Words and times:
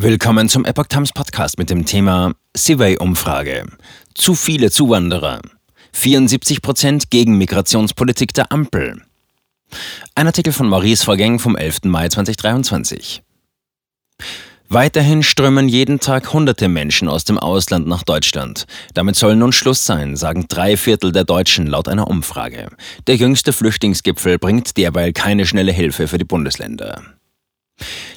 Willkommen 0.00 0.48
zum 0.48 0.64
Epoch 0.64 0.86
Times 0.86 1.10
Podcast 1.12 1.58
mit 1.58 1.70
dem 1.70 1.84
Thema 1.84 2.32
Survey-Umfrage. 2.56 3.64
Zu 4.14 4.36
viele 4.36 4.70
Zuwanderer. 4.70 5.40
74 5.90 6.62
Prozent 6.62 7.10
gegen 7.10 7.36
Migrationspolitik 7.36 8.32
der 8.32 8.52
Ampel. 8.52 9.02
Ein 10.14 10.28
Artikel 10.28 10.52
von 10.52 10.68
Maurice 10.68 11.02
Vergeng 11.02 11.40
vom 11.40 11.56
11. 11.56 11.86
Mai 11.86 12.08
2023. 12.08 13.24
Weiterhin 14.68 15.24
strömen 15.24 15.68
jeden 15.68 15.98
Tag 15.98 16.32
hunderte 16.32 16.68
Menschen 16.68 17.08
aus 17.08 17.24
dem 17.24 17.36
Ausland 17.36 17.88
nach 17.88 18.04
Deutschland. 18.04 18.66
Damit 18.94 19.16
soll 19.16 19.34
nun 19.34 19.50
Schluss 19.50 19.84
sein, 19.84 20.14
sagen 20.14 20.44
drei 20.46 20.76
Viertel 20.76 21.10
der 21.10 21.24
Deutschen 21.24 21.66
laut 21.66 21.88
einer 21.88 22.06
Umfrage. 22.06 22.68
Der 23.08 23.16
jüngste 23.16 23.52
Flüchtlingsgipfel 23.52 24.38
bringt 24.38 24.76
derweil 24.76 25.12
keine 25.12 25.44
schnelle 25.44 25.72
Hilfe 25.72 26.06
für 26.06 26.18
die 26.18 26.24
Bundesländer. 26.24 27.02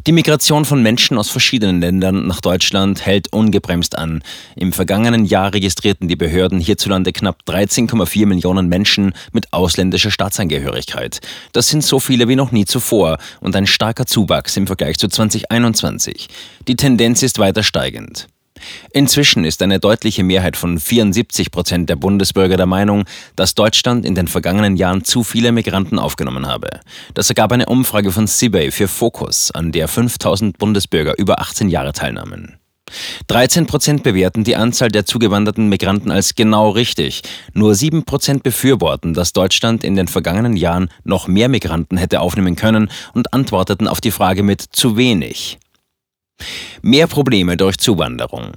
Die 0.08 0.12
Migration 0.12 0.66
von 0.66 0.82
Menschen 0.82 1.18
aus 1.18 1.30
verschiedenen 1.30 1.80
Ländern 1.80 2.26
nach 2.26 2.42
Deutschland 2.42 3.06
hält 3.06 3.32
ungebremst 3.32 3.98
an. 3.98 4.24
Im 4.56 4.74
vergangenen 4.74 5.26
Jahr 5.26 5.54
registrierten 5.54 6.08
die 6.08 6.16
Behörden 6.16 6.60
hierzulande 6.60 7.14
knapp 7.14 7.44
13,4 7.48 8.26
Millionen 8.26 8.68
Menschen 8.68 9.14
mit 9.32 9.54
ausländischer 9.54 10.10
Staatsangehörigkeit. 10.10 11.20
Das 11.52 11.68
sind 11.68 11.84
so 11.84 12.00
viele 12.00 12.28
wie 12.28 12.36
noch 12.36 12.52
nie 12.52 12.66
zuvor 12.66 13.18
und 13.42 13.56
ein 13.56 13.68
starker 13.68 14.08
Zuwachs 14.08 14.58
im 14.58 14.66
Vergleich 14.66 14.98
zu 14.98 15.08
2021. 15.08 16.28
Die 16.68 16.76
Tendenz 16.76 17.22
ist 17.22 17.38
weiter 17.38 17.62
steigend. 17.62 18.28
Inzwischen 18.92 19.46
ist 19.46 19.62
eine 19.62 19.80
deutliche 19.80 20.24
Mehrheit 20.24 20.58
von 20.58 20.80
74 20.80 21.52
Prozent 21.52 21.90
der 21.90 21.96
Bundesbürger 21.96 22.58
der 22.58 22.66
Meinung, 22.66 23.06
dass 23.36 23.56
Deutschland 23.56 24.06
in 24.06 24.16
den 24.16 24.28
vergangenen 24.28 24.76
Jahren 24.76 25.04
zu 25.04 25.24
viele 25.24 25.52
Migranten 25.52 26.00
aufgenommen 26.00 26.48
habe. 26.48 26.70
Das 27.14 27.30
ergab 27.30 27.52
eine 27.52 27.68
Umfrage 27.68 28.12
von 28.12 28.28
Sibey 28.28 28.72
für 28.72 28.88
Focus, 28.88 29.52
an 29.52 29.72
der 29.72 29.88
5000 29.88 30.58
Bundesbürger 30.58 31.18
über 31.18 31.40
18 31.40 31.70
Jahre 31.70 31.94
teilnahmen. 31.94 32.58
13 33.28 33.68
Prozent 33.68 34.04
bewerten 34.04 34.44
die 34.44 34.56
Anzahl 34.56 34.90
der 34.90 35.06
zugewanderten 35.06 35.70
Migranten 35.70 36.12
als 36.12 36.36
genau 36.36 36.70
richtig. 36.70 37.22
Nur 37.54 37.76
7 37.76 38.04
Prozent 38.04 38.44
befürworten, 38.44 39.14
dass 39.14 39.34
Deutschland 39.34 39.84
in 39.84 39.96
den 39.96 40.08
vergangenen 40.08 40.58
Jahren 40.58 40.90
noch 41.04 41.28
mehr 41.28 41.50
Migranten 41.50 41.98
hätte 41.98 42.20
aufnehmen 42.20 42.56
können 42.56 42.92
und 43.14 43.34
antworteten 43.34 43.88
auf 43.88 44.02
die 44.02 44.12
Frage 44.12 44.44
mit 44.44 44.62
zu 44.62 44.98
wenig. 44.98 45.60
Mehr 46.82 47.08
Probleme 47.08 47.58
durch 47.58 47.78
Zuwanderung. 47.78 48.52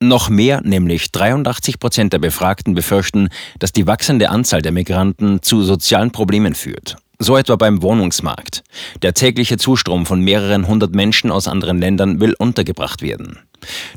Noch 0.00 0.28
mehr, 0.28 0.60
nämlich 0.62 1.10
83 1.10 1.78
Prozent 1.78 2.12
der 2.12 2.18
Befragten 2.18 2.74
befürchten, 2.74 3.28
dass 3.58 3.72
die 3.72 3.86
wachsende 3.86 4.28
Anzahl 4.28 4.60
der 4.60 4.72
Migranten 4.72 5.40
zu 5.40 5.62
sozialen 5.62 6.10
Problemen 6.10 6.54
führt. 6.54 6.96
So 7.18 7.38
etwa 7.38 7.56
beim 7.56 7.80
Wohnungsmarkt. 7.80 8.62
Der 9.00 9.14
tägliche 9.14 9.56
Zustrom 9.56 10.04
von 10.04 10.20
mehreren 10.20 10.68
hundert 10.68 10.94
Menschen 10.94 11.30
aus 11.30 11.48
anderen 11.48 11.78
Ländern 11.78 12.20
will 12.20 12.34
untergebracht 12.38 13.00
werden. 13.00 13.38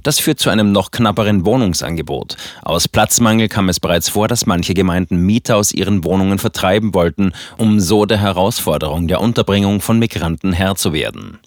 Das 0.04 0.20
führt 0.20 0.40
zu 0.40 0.50
einem 0.50 0.72
noch 0.72 0.92
knapperen 0.92 1.46
Wohnungsangebot. 1.46 2.38
Aus 2.62 2.88
Platzmangel 2.88 3.48
kam 3.48 3.70
es 3.70 3.80
bereits 3.80 4.10
vor, 4.10 4.28
dass 4.28 4.46
manche 4.46 4.74
Gemeinden 4.74 5.18
Mieter 5.18 5.58
aus 5.58 5.72
ihren 5.72 6.04
Wohnungen 6.04 6.40
vertreiben 6.40 6.94
wollten, 6.94 7.34
um 7.58 7.80
so 7.80 8.06
der 8.06 8.20
Herausforderung 8.20 9.08
der 9.08 9.22
Unterbringung 9.22 9.82
von 9.82 10.00
Migranten 10.00 10.54
Herr 10.54 10.76
zu 10.76 10.94
werden. 10.94 11.40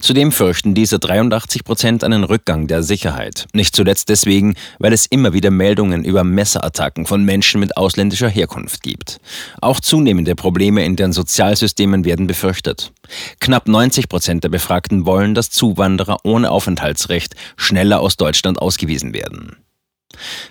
Zudem 0.00 0.32
fürchten 0.32 0.74
diese 0.74 0.98
83 0.98 1.64
Prozent 1.64 2.04
einen 2.04 2.24
Rückgang 2.24 2.66
der 2.66 2.82
Sicherheit. 2.82 3.46
Nicht 3.52 3.74
zuletzt 3.76 4.08
deswegen, 4.08 4.54
weil 4.78 4.92
es 4.92 5.06
immer 5.06 5.32
wieder 5.32 5.50
Meldungen 5.50 6.04
über 6.04 6.24
Messerattacken 6.24 7.06
von 7.06 7.24
Menschen 7.24 7.60
mit 7.60 7.76
ausländischer 7.76 8.28
Herkunft 8.28 8.82
gibt. 8.82 9.20
Auch 9.60 9.80
zunehmende 9.80 10.34
Probleme 10.34 10.84
in 10.84 10.96
den 10.96 11.12
Sozialsystemen 11.12 12.04
werden 12.04 12.26
befürchtet. 12.26 12.92
Knapp 13.40 13.68
90 13.68 14.08
Prozent 14.08 14.44
der 14.44 14.48
Befragten 14.48 15.06
wollen, 15.06 15.34
dass 15.34 15.50
Zuwanderer 15.50 16.18
ohne 16.22 16.50
Aufenthaltsrecht 16.50 17.34
schneller 17.60 18.00
aus 18.00 18.16
Deutschland 18.16 18.58
ausgewiesen 18.58 19.12
werden. 19.12 19.56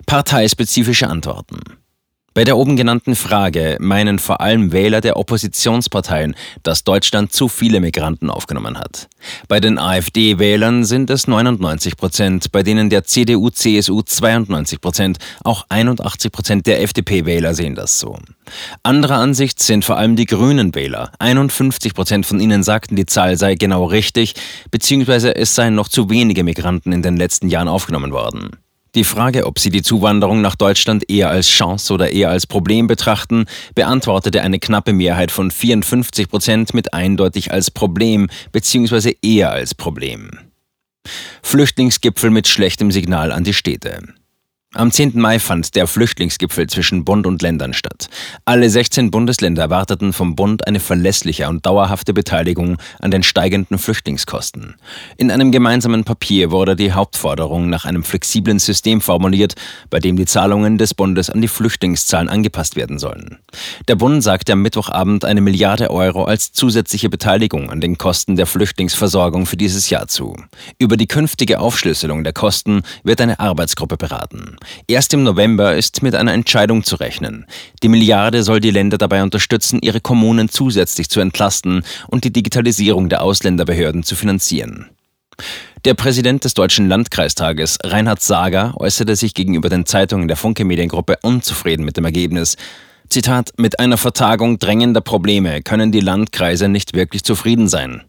Parteispezifische 0.06 1.08
Antworten. 1.08 1.60
Bei 2.32 2.44
der 2.44 2.56
oben 2.56 2.76
genannten 2.76 3.16
Frage 3.16 3.76
meinen 3.80 4.20
vor 4.20 4.40
allem 4.40 4.70
Wähler 4.70 5.00
der 5.00 5.16
Oppositionsparteien, 5.16 6.36
dass 6.62 6.84
Deutschland 6.84 7.32
zu 7.32 7.48
viele 7.48 7.80
Migranten 7.80 8.30
aufgenommen 8.30 8.78
hat. 8.78 9.08
Bei 9.48 9.58
den 9.58 9.78
AfD-Wählern 9.78 10.84
sind 10.84 11.10
es 11.10 11.26
99 11.26 11.96
Prozent, 11.96 12.52
bei 12.52 12.62
denen 12.62 12.88
der 12.88 13.02
CDU-CSU 13.02 14.02
92 14.02 14.80
Prozent, 14.80 15.18
auch 15.42 15.66
81 15.70 16.30
Prozent 16.30 16.66
der 16.68 16.80
FDP-Wähler 16.82 17.52
sehen 17.54 17.74
das 17.74 17.98
so. 17.98 18.16
Anderer 18.84 19.16
Ansicht 19.16 19.60
sind 19.60 19.84
vor 19.84 19.96
allem 19.96 20.14
die 20.14 20.26
Grünen-Wähler. 20.26 21.10
51 21.18 21.94
Prozent 21.94 22.26
von 22.26 22.38
ihnen 22.38 22.62
sagten, 22.62 22.94
die 22.94 23.06
Zahl 23.06 23.38
sei 23.38 23.56
genau 23.56 23.86
richtig, 23.86 24.34
beziehungsweise 24.70 25.34
es 25.34 25.56
seien 25.56 25.74
noch 25.74 25.88
zu 25.88 26.08
wenige 26.10 26.44
Migranten 26.44 26.92
in 26.92 27.02
den 27.02 27.16
letzten 27.16 27.48
Jahren 27.48 27.68
aufgenommen 27.68 28.12
worden. 28.12 28.50
Die 28.96 29.04
Frage, 29.04 29.46
ob 29.46 29.60
sie 29.60 29.70
die 29.70 29.82
Zuwanderung 29.82 30.40
nach 30.40 30.56
Deutschland 30.56 31.08
eher 31.08 31.30
als 31.30 31.46
Chance 31.46 31.94
oder 31.94 32.10
eher 32.10 32.30
als 32.30 32.46
Problem 32.46 32.88
betrachten, 32.88 33.44
beantwortete 33.74 34.42
eine 34.42 34.58
knappe 34.58 34.92
Mehrheit 34.92 35.30
von 35.30 35.52
54 35.52 36.28
Prozent 36.28 36.74
mit 36.74 36.92
eindeutig 36.92 37.52
als 37.52 37.70
Problem 37.70 38.28
bzw. 38.50 39.14
eher 39.22 39.52
als 39.52 39.76
Problem. 39.76 40.30
Flüchtlingsgipfel 41.42 42.30
mit 42.30 42.48
schlechtem 42.48 42.90
Signal 42.90 43.30
an 43.30 43.44
die 43.44 43.54
Städte. 43.54 44.02
Am 44.72 44.92
10. 44.92 45.18
Mai 45.18 45.40
fand 45.40 45.74
der 45.74 45.88
Flüchtlingsgipfel 45.88 46.68
zwischen 46.68 47.04
Bund 47.04 47.26
und 47.26 47.42
Ländern 47.42 47.74
statt. 47.74 48.08
Alle 48.44 48.70
16 48.70 49.10
Bundesländer 49.10 49.62
erwarteten 49.62 50.12
vom 50.12 50.36
Bund 50.36 50.64
eine 50.68 50.78
verlässliche 50.78 51.48
und 51.48 51.66
dauerhafte 51.66 52.14
Beteiligung 52.14 52.76
an 53.00 53.10
den 53.10 53.24
steigenden 53.24 53.78
Flüchtlingskosten. 53.78 54.76
In 55.16 55.32
einem 55.32 55.50
gemeinsamen 55.50 56.04
Papier 56.04 56.52
wurde 56.52 56.76
die 56.76 56.92
Hauptforderung 56.92 57.68
nach 57.68 57.84
einem 57.84 58.04
flexiblen 58.04 58.60
System 58.60 59.00
formuliert, 59.00 59.56
bei 59.90 59.98
dem 59.98 60.14
die 60.14 60.24
Zahlungen 60.24 60.78
des 60.78 60.94
Bundes 60.94 61.30
an 61.30 61.40
die 61.42 61.48
Flüchtlingszahlen 61.48 62.28
angepasst 62.28 62.76
werden 62.76 63.00
sollen. 63.00 63.38
Der 63.88 63.96
Bund 63.96 64.22
sagte 64.22 64.52
am 64.52 64.62
Mittwochabend 64.62 65.24
eine 65.24 65.40
Milliarde 65.40 65.90
Euro 65.90 66.26
als 66.26 66.52
zusätzliche 66.52 67.08
Beteiligung 67.08 67.70
an 67.70 67.80
den 67.80 67.98
Kosten 67.98 68.36
der 68.36 68.46
Flüchtlingsversorgung 68.46 69.46
für 69.46 69.56
dieses 69.56 69.90
Jahr 69.90 70.06
zu. 70.06 70.36
Über 70.78 70.96
die 70.96 71.08
künftige 71.08 71.58
Aufschlüsselung 71.58 72.22
der 72.22 72.34
Kosten 72.34 72.82
wird 73.02 73.20
eine 73.20 73.40
Arbeitsgruppe 73.40 73.96
beraten. 73.96 74.58
Erst 74.86 75.14
im 75.14 75.22
November 75.22 75.76
ist 75.76 76.02
mit 76.02 76.14
einer 76.14 76.32
Entscheidung 76.32 76.84
zu 76.84 76.96
rechnen. 76.96 77.46
Die 77.82 77.88
Milliarde 77.88 78.42
soll 78.42 78.60
die 78.60 78.70
Länder 78.70 78.98
dabei 78.98 79.22
unterstützen, 79.22 79.80
ihre 79.82 80.00
Kommunen 80.00 80.48
zusätzlich 80.48 81.08
zu 81.08 81.20
entlasten 81.20 81.84
und 82.08 82.24
die 82.24 82.32
Digitalisierung 82.32 83.08
der 83.08 83.22
Ausländerbehörden 83.22 84.02
zu 84.02 84.14
finanzieren. 84.16 84.90
Der 85.84 85.94
Präsident 85.94 86.44
des 86.44 86.54
Deutschen 86.54 86.88
Landkreistages, 86.88 87.78
Reinhard 87.82 88.20
Sager, 88.20 88.74
äußerte 88.76 89.16
sich 89.16 89.32
gegenüber 89.32 89.70
den 89.70 89.86
Zeitungen 89.86 90.28
der 90.28 90.36
Funke 90.36 90.64
Mediengruppe 90.64 91.16
unzufrieden 91.22 91.84
mit 91.84 91.96
dem 91.96 92.04
Ergebnis. 92.04 92.56
Zitat, 93.08 93.52
mit 93.56 93.80
einer 93.80 93.96
Vertagung 93.96 94.58
drängender 94.58 95.00
Probleme 95.00 95.62
können 95.62 95.90
die 95.90 96.00
Landkreise 96.00 96.68
nicht 96.68 96.94
wirklich 96.94 97.24
zufrieden 97.24 97.66
sein. 97.66 98.02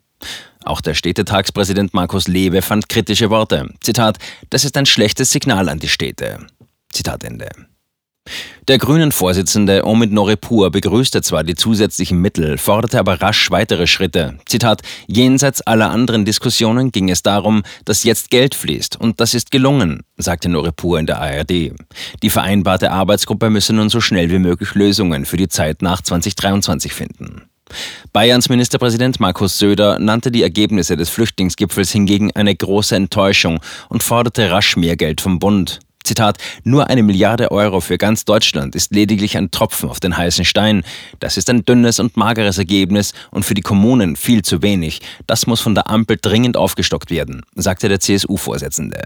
Auch 0.64 0.82
der 0.82 0.94
Städtetagspräsident 0.94 1.94
Markus 1.94 2.28
Lewe 2.28 2.62
fand 2.62 2.90
kritische 2.90 3.30
Worte. 3.30 3.70
Zitat, 3.82 4.18
das 4.50 4.66
ist 4.66 4.78
ein 4.78 4.86
schlechtes 4.86 5.32
Signal 5.32 5.70
an 5.70 5.80
die 5.80 5.90
Städte. 5.90 6.40
Zitat 6.92 7.24
Ende. 7.24 7.50
Der 8.68 8.78
Grünen-Vorsitzende 8.78 9.86
Omid 9.86 10.12
Noripur 10.12 10.70
begrüßte 10.70 11.24
zwar 11.24 11.44
die 11.44 11.56
zusätzlichen 11.56 12.22
Mittel, 12.22 12.60
forderte 12.60 13.00
aber 13.00 13.20
rasch 13.20 13.50
weitere 13.50 13.88
Schritte. 13.88 14.38
Zitat, 14.46 14.84
jenseits 15.08 15.62
aller 15.62 15.90
anderen 15.90 16.24
Diskussionen 16.24 16.92
ging 16.92 17.10
es 17.10 17.24
darum, 17.24 17.64
dass 17.84 18.04
jetzt 18.04 18.30
Geld 18.30 18.54
fließt 18.54 18.98
und 18.98 19.20
das 19.20 19.34
ist 19.34 19.50
gelungen, 19.50 20.04
sagte 20.18 20.50
Noripur 20.50 21.00
in 21.00 21.08
der 21.08 21.20
ARD. 21.20 21.74
Die 22.22 22.30
vereinbarte 22.30 22.92
Arbeitsgruppe 22.92 23.50
müsse 23.50 23.74
nun 23.74 23.90
so 23.90 24.00
schnell 24.00 24.30
wie 24.30 24.40
möglich 24.40 24.76
Lösungen 24.76 25.26
für 25.26 25.38
die 25.38 25.50
Zeit 25.50 25.82
nach 25.82 26.02
2023 26.02 26.94
finden. 26.94 27.51
Bayerns 28.14 28.50
Ministerpräsident 28.50 29.20
Markus 29.20 29.58
Söder 29.58 30.00
nannte 30.00 30.32
die 30.32 30.44
Ergebnisse 30.44 30.98
des 30.98 31.10
Flüchtlingsgipfels 31.10 31.92
hingegen 31.92 32.32
eine 32.34 32.56
große 32.56 32.96
Enttäuschung 32.96 33.60
und 33.90 34.04
forderte 34.04 34.52
rasch 34.52 34.76
mehr 34.78 34.98
Geld 34.98 35.22
vom 35.22 35.40
Bund. 35.40 35.80
Zitat, 36.04 36.38
nur 36.64 36.90
eine 36.90 37.04
Milliarde 37.04 37.52
Euro 37.52 37.80
für 37.80 37.98
ganz 37.98 38.26
Deutschland 38.26 38.76
ist 38.76 38.94
lediglich 38.94 39.38
ein 39.38 39.52
Tropfen 39.52 39.90
auf 39.90 40.00
den 40.00 40.18
heißen 40.18 40.46
Stein. 40.46 40.84
Das 41.20 41.38
ist 41.38 41.50
ein 41.50 41.64
dünnes 41.64 42.00
und 42.00 42.18
mageres 42.18 42.58
Ergebnis 42.58 43.14
und 43.30 43.46
für 43.46 43.54
die 43.54 43.62
Kommunen 43.62 44.16
viel 44.16 44.42
zu 44.42 44.62
wenig. 44.62 45.02
Das 45.28 45.48
muss 45.48 45.62
von 45.62 45.76
der 45.76 45.90
Ampel 45.90 46.18
dringend 46.22 46.58
aufgestockt 46.58 47.12
werden, 47.12 47.44
sagte 47.56 47.88
der 47.88 48.00
CSU-Vorsitzende. 48.00 49.04